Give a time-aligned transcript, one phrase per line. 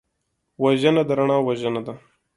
[0.63, 1.93] وژنه د رڼا وژنه ده